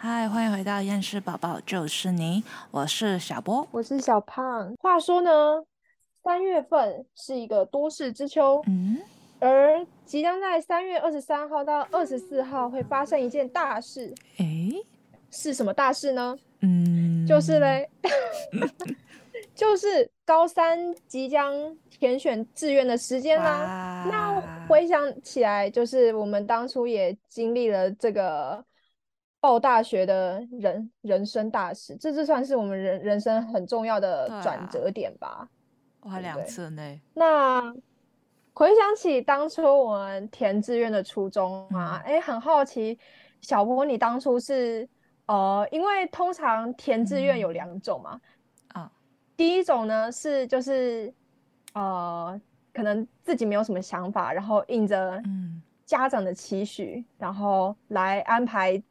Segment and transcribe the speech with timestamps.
[0.00, 4.72] 嗨，欢迎回到厌世宝宝就是你，我是小波，我是小胖。
[4.80, 5.64] 话说呢，
[6.22, 8.98] 三月份是一个多事之秋，嗯，
[9.40, 14.72] 而即将在三月二十三号到二十四号会发生一件大事，诶，
[15.32, 16.38] 是什么大事呢？
[16.60, 17.90] 嗯，就是嘞，
[19.52, 24.06] 就是高三即将填选志愿的时间啦。
[24.08, 28.64] 那回想起来，就是我们当初也经历了这个。
[29.40, 35.48] 报大学的人人生大事，这这算是我们人人生很重要的转折点吧？
[36.00, 37.00] 哇，两次呢。
[37.14, 37.72] 那
[38.52, 42.98] 回想起当初我们填志愿的初衷啊，哎，很好奇，
[43.40, 44.88] 小波，你当初是
[45.26, 48.20] 呃，因为通常填志愿有两种嘛，
[48.72, 48.90] 啊，
[49.36, 51.14] 第一种呢是就是
[51.74, 52.40] 呃，
[52.72, 58.82] 可能自己没有什么想法，然后应着嗯家长的期许，然后来安排。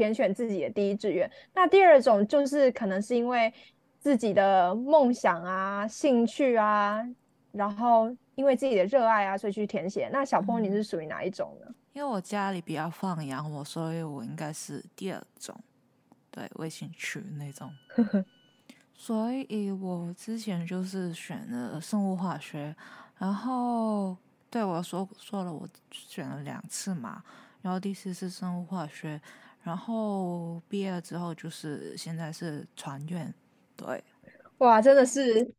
[0.00, 3.52] 填选自己的第一志愿，那第二种就是可能是因为
[3.98, 7.06] 自己的梦想啊、兴趣啊，
[7.52, 10.08] 然后因为自己的热爱啊，所以去填写。
[10.10, 11.70] 那小波，你是属于哪一种呢？
[11.92, 15.54] 因为我家里比较放养我，所以我应该是第二种，
[16.30, 17.70] 对，为兴趣那种。
[18.96, 22.74] 所以我之前就是选了生物化学，
[23.18, 24.16] 然后
[24.48, 27.22] 对我说说了，我选了两次嘛，
[27.60, 29.20] 然后第四次生物化学。
[29.62, 33.32] 然后毕业了之后，就是现在是传院，
[33.76, 34.02] 对，
[34.58, 35.52] 哇，真的是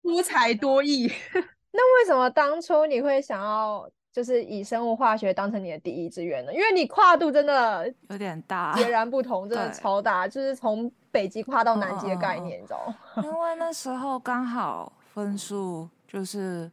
[0.00, 1.10] 多才多艺。
[1.72, 6.54] 那为什么当初你会想要就是以生物化学当成你的第一志愿呢？
[6.54, 12.94] 因为你跨度真的有点大，截然不同， 真的超大，就是从北极跨到南极的概念，你知道吗？
[13.24, 16.70] 因为那时候刚好分数就是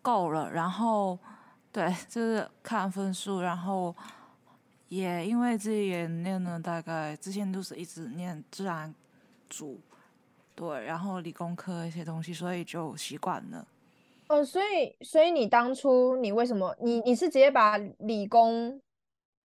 [0.00, 1.18] 够了，然后
[1.72, 3.92] 对，就是看分数，然后。
[4.88, 8.94] 也因为自己也念了大概之前都是一直念自然
[9.50, 9.80] 组，
[10.54, 13.66] 对，然后理工科一些东西，所以就习惯了。
[14.28, 18.80] 哦，所以所以你当初你为什么你你是直接把理工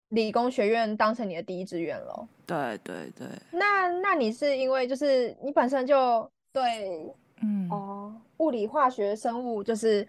[0.09, 2.29] 理工学院当成你的第一志愿了？
[2.47, 3.29] 对对对。
[3.53, 10.07] 那那你是因为就是你本身就对嗯哦物理化学生物就是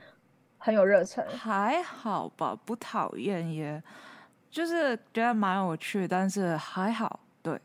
[0.57, 1.25] 很有热忱？
[1.29, 3.81] 还好吧，不讨厌也。
[4.51, 7.61] 就是觉得蛮有趣，但是还好，对，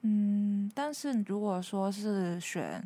[0.00, 2.82] 嗯，但是如果说是选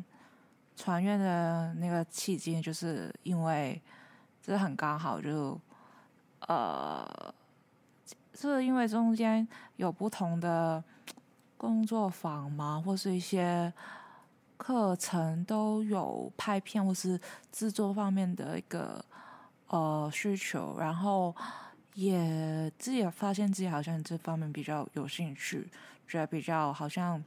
[0.75, 3.81] 传院的那个契机，就是因为
[4.41, 5.57] 这很刚好，就
[6.47, 7.33] 呃，
[8.33, 10.83] 是因为中间有不同的
[11.55, 13.71] 工作坊嘛，或是一些
[14.57, 17.17] 课程都有拍片或是
[17.49, 19.03] 制作方面的一个
[19.67, 21.33] 呃需求，然后。
[21.95, 25.67] 也自己也发现自己好像这方面比较有兴趣，
[26.07, 27.23] 觉得比较好像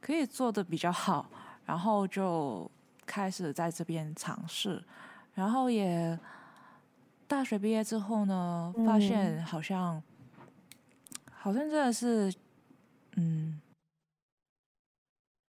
[0.00, 1.26] 可以做的比较好，
[1.64, 2.70] 然后就
[3.06, 4.82] 开始在这边尝试，
[5.34, 6.18] 然后也
[7.26, 10.02] 大学毕业之后呢，发现好像
[11.32, 12.32] 好像真的是，
[13.16, 13.60] 嗯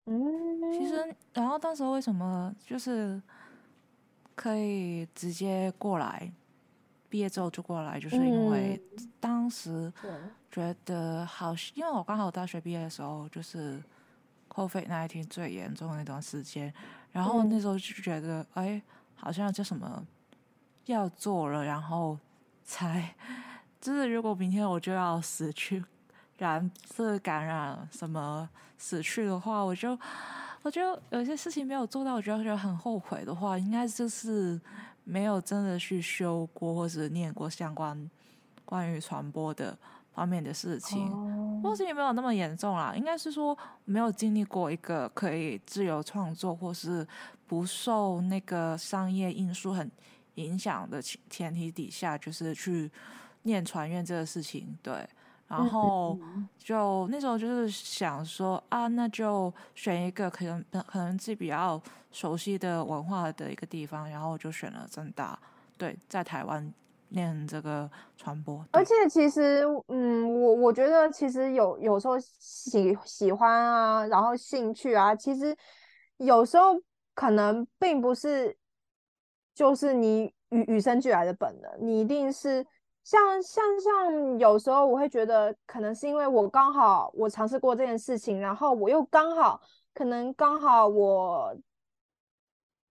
[0.05, 3.21] 嗯，其实然后当时为什么就是
[4.35, 6.31] 可以直接过来？
[7.09, 8.79] 毕业之后就过来，就是因为
[9.19, 9.91] 当时
[10.51, 13.83] 觉得好，因为我刚好大学毕业的时候就是
[14.47, 16.71] COVID 那一天最严重的那段时间，
[17.11, 18.79] 然后那时候就觉得，哎，
[19.15, 20.05] 好像叫什么
[20.85, 22.17] 要做了，然后
[22.63, 23.15] 才
[23.81, 25.83] 就是如果明天我就要死去，
[26.37, 29.97] 染这感染什么死去的话，我就
[30.61, 34.61] 我就有些事情没有做到，我觉得觉得很后悔的话，应该就是。
[35.03, 38.09] 没有真的去修过或者念过相关
[38.65, 39.77] 关于传播的
[40.13, 42.93] 方面的事情，或是也没有那么严重啦。
[42.95, 47.07] 应该是说没有经历过一个可以自由创作或是
[47.47, 49.89] 不受那个商业因素很
[50.35, 52.91] 影响的前前提底下，就是去
[53.43, 54.77] 念传院这个事情。
[54.83, 55.07] 对，
[55.49, 56.17] 然后
[56.57, 61.81] 就那时候就是想说啊，那就选一个可能可能自己比较。
[62.11, 65.37] 熟悉的文化的一个地方，然后就选了正大。
[65.77, 66.73] 对，在台湾
[67.09, 67.87] 念这个
[68.17, 68.65] 传播。
[68.71, 75.55] 而且其实，嗯，我我觉得其实有有时候喜喜欢啊，然后兴趣啊，其实
[76.17, 76.81] 有时候
[77.13, 78.57] 可能并不是
[79.53, 82.65] 就是你与与生俱来的本能，你一定是
[83.03, 89.61] 像像像有时候我会觉得，可能是因为我刚好我尝试过这件事情，然后我又刚好
[89.93, 91.55] 可能刚好我。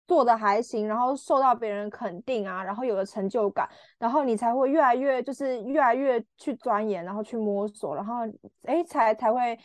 [0.08, 3.68] 做的还行，然后受到别人肯定啊，然后有了成就感，
[3.98, 8.14] 然后你才会越来越就是越来越去钻研，然后去摸索，然后
[8.62, 9.58] 哎才才会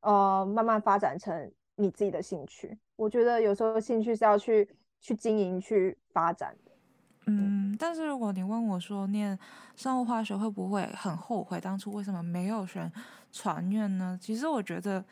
[0.00, 2.78] 呃慢慢发展成你自己的兴趣。
[2.96, 6.56] 我觉得有时候兴趣是要去去经营去发展。
[7.26, 9.38] 嗯，但是如果你问我说念
[9.76, 12.90] 生物化学会不会很后悔当初为什么没有选
[13.30, 14.18] 传院呢？
[14.20, 15.04] 其实我觉得。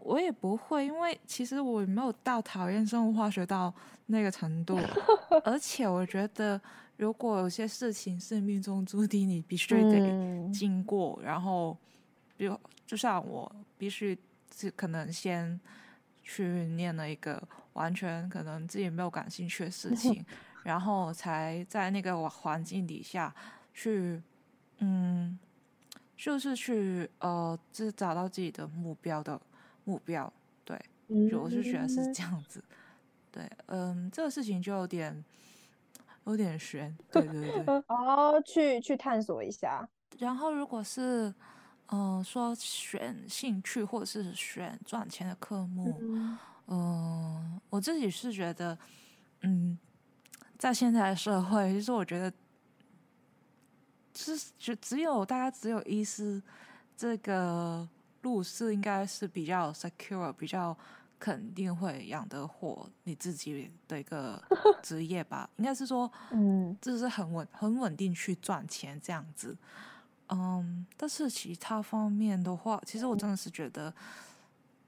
[0.00, 3.74] 我也不会，因为其实我没有到讨厌生物化学到
[4.06, 4.78] 那个程度，
[5.44, 6.58] 而且我觉得
[6.96, 11.76] 如果有些事情是命中注定，你必须得经过，然后，
[12.36, 12.56] 比如
[12.86, 14.16] 就像我必须
[14.54, 15.60] 是可能先
[16.30, 16.44] 去
[16.76, 17.42] 念了一个
[17.72, 20.22] 完全可能自己没有感兴趣的事 情，
[20.62, 23.34] 然后才在那个环境底下
[23.72, 24.22] 去，
[24.80, 25.38] 嗯，
[26.14, 29.40] 就是去呃，就是找到自己的目标的。
[29.84, 30.30] 目标
[30.66, 30.78] 对，
[31.32, 32.62] 我是觉得是这样子，
[33.32, 35.24] 对，嗯，这个事情就有点
[36.26, 39.88] 有点悬，对 对对， 哦，去去探索一下。
[40.18, 41.32] 然后如果是
[41.88, 45.98] 嗯说选兴趣或者是选赚钱的科目，
[46.66, 48.78] 嗯，我自己是觉得，
[49.42, 49.78] 嗯，
[50.58, 52.32] 在现在的社会，其实我觉得，
[54.14, 56.42] 是就只有大家只有医师
[56.96, 57.88] 这个。
[58.22, 60.76] 路是应该是比较 secure，比较
[61.20, 64.42] 肯定会养得活你自己的一个
[64.82, 65.48] 职业吧。
[65.56, 69.56] 应该是说，嗯，这是很稳、很稳定去赚钱这样子。
[70.28, 73.92] 嗯，但是其他方面的话，其实我真的是觉得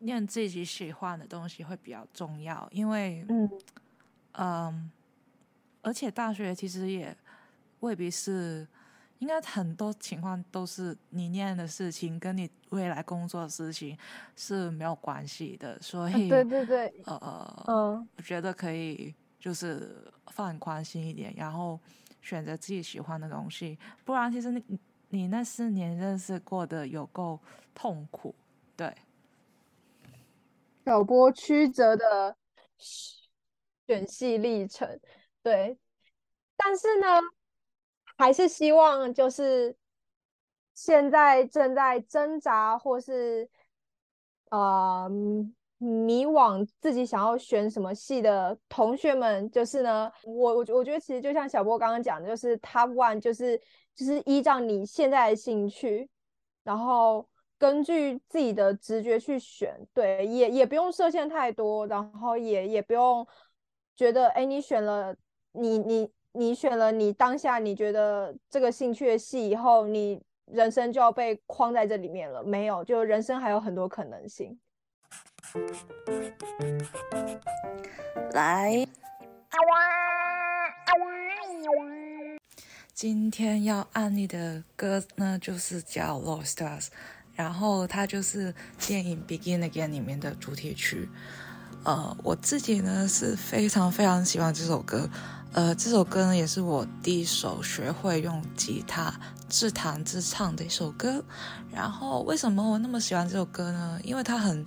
[0.00, 3.50] 念自己喜欢的东西会比较重要，因为，嗯，
[4.32, 4.90] 嗯，
[5.82, 7.16] 而且大学其实也
[7.80, 8.66] 未必是。
[9.20, 13.94] 应该很多情况都是你念的事情跟你未来工作的事情
[14.34, 21.78] 是没有关系的，所以对对对，呃，嗯，我觉得可以就是放宽心一点，然后
[22.22, 27.38] 选择自己喜欢的东西，不然其实你你那四年真的是过得有够
[27.74, 28.34] 痛苦，
[28.76, 28.96] 对，
[30.84, 32.36] 挑波曲折的
[33.86, 34.98] 选系历程，
[35.42, 35.78] 对，
[36.56, 37.06] 但是呢。
[38.16, 39.74] 还是希望就是
[40.74, 43.48] 现在正在挣扎或是
[44.50, 45.10] 呃
[45.80, 53.60] 迷惘自己想要选什么系的同学们，就是呢，我我我觉得其实就像小波刚刚讲的，就是 Top One 就是
[53.94, 56.08] 就是依照你现在的兴趣，
[56.62, 57.28] 然后
[57.58, 63.26] 根据自己的直觉去选，对，也也不用设限太多，然后也也不用
[63.96, 65.16] 觉得哎你选了
[65.52, 66.10] 你你。
[66.32, 72.40] 你选了你当下你觉得这个兴趣的戏以后，你人生就要被框在这里面了？
[72.40, 74.56] 没有，就人生还有很多可能性。
[78.32, 78.86] 来，
[82.94, 86.82] 今天要安利的歌呢，就是叫《Lost Stars》，
[87.34, 91.08] 然后它就是电影《Begin Again》里面的主题曲。
[91.82, 95.10] 呃，我自己呢是非常非常喜欢这首歌。
[95.52, 99.12] 呃，这首歌呢也是我第一首学会用吉他
[99.48, 101.24] 自弹自唱的一首歌。
[101.72, 103.98] 然后为什么我那么喜欢这首歌呢？
[104.04, 104.64] 因为它很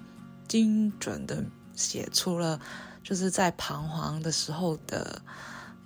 [0.53, 2.61] 精准的写出了
[3.03, 5.19] 就是在彷徨的时候的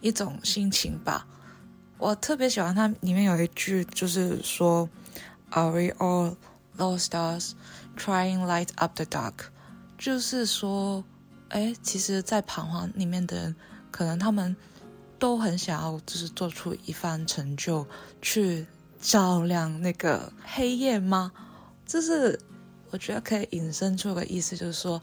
[0.02, 1.26] 一种心情吧。
[1.98, 4.90] 我特别喜欢它里面有一句，就是说
[5.52, 6.36] ，Are we all
[6.78, 7.52] lost stars
[7.96, 9.34] trying light up the dark？
[9.98, 11.02] 就是说，
[11.48, 13.56] 哎，其实，在彷徨里面的人，
[13.90, 14.54] 可能他们。
[15.20, 17.88] 都很想要，就是做出一番成就，
[18.22, 18.68] 去
[19.02, 21.32] 照亮那个黑夜吗？
[21.88, 22.40] 就是
[22.90, 25.02] 我觉得可以引申出个意思，就是说，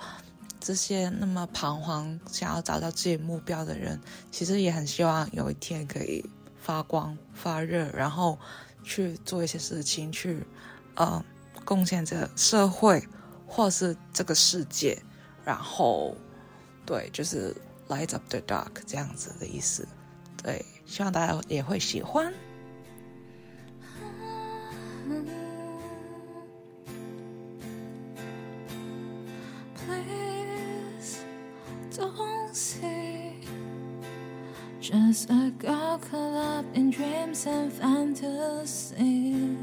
[0.60, 4.00] 这些那么彷徨、想要找到自己目标的人，
[4.30, 6.24] 其实也很希望有一天可以
[6.56, 8.38] 发光发热，然后
[8.82, 10.46] 去做一些事情，去
[10.94, 11.22] 呃
[11.64, 13.06] 贡献着社会
[13.46, 14.98] 或是这个世界，
[15.44, 16.16] 然后
[16.86, 17.54] 对，就是
[17.88, 19.86] light up the dark 这样子的意思。
[20.42, 22.32] 对，希望大家也会喜欢。
[34.84, 39.56] Just a girl caught up in dreams and fantasy.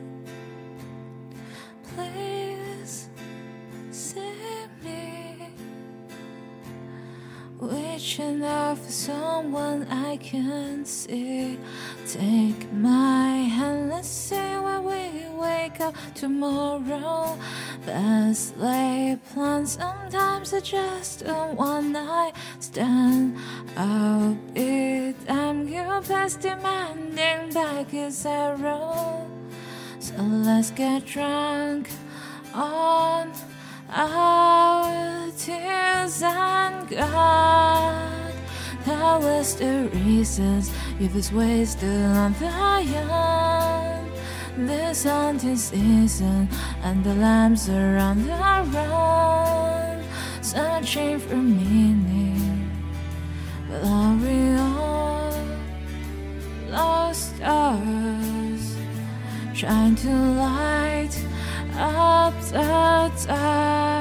[7.62, 11.60] Reaching out for someone I can see.
[12.08, 17.38] Take my hand, let's see where we wake up tomorrow.
[17.86, 23.38] Best laid plans sometimes are just a one night stand.
[23.78, 29.30] I'll be damn you past demanding back his arrow.
[30.00, 31.90] So let's get drunk
[32.56, 33.32] on
[33.92, 38.34] our tears and God.
[38.86, 44.12] That was the reasons youth is wasted on the young.
[44.58, 46.50] This hunting season
[46.84, 48.34] and the lambs around the
[48.74, 50.04] run,
[50.42, 52.70] searching for meaning.
[53.70, 55.34] But are we all
[56.70, 58.76] lost stars,
[59.54, 60.91] trying to light
[61.82, 64.01] up, up, up.